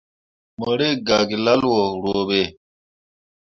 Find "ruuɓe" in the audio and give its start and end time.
2.03-2.41